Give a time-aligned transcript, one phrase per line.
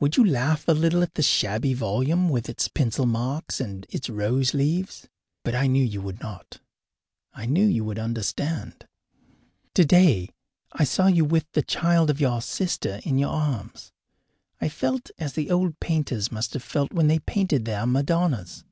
[0.00, 4.10] Would you laugh a little at the shabby volume with its pencil marks and its
[4.10, 5.06] rose leaves?
[5.44, 6.58] But I knew you would not;
[7.32, 8.88] I knew you would understand.
[9.74, 10.30] Today
[10.72, 13.92] I saw you with the child of your sister in your arms.
[14.60, 18.64] I felt as the old painters must have felt when they painted their Madonnas.